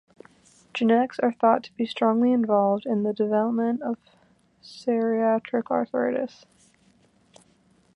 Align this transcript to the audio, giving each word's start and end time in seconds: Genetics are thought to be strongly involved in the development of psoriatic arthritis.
Genetics 0.73 1.19
are 1.19 1.31
thought 1.31 1.63
to 1.63 1.73
be 1.73 1.85
strongly 1.85 2.31
involved 2.33 2.87
in 2.87 3.03
the 3.03 3.13
development 3.13 3.83
of 3.83 3.97
psoriatic 4.59 5.69
arthritis. 5.69 6.43